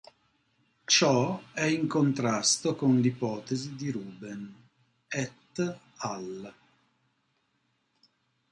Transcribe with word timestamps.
Ciò 0.85 1.39
è 1.53 1.61
in 1.61 1.85
contrasto 1.87 2.75
con 2.75 2.97
l'ipotesi 2.99 3.75
di 3.75 3.91
Ruben 3.91 4.51
"et 5.09 5.77
al. 5.97 6.51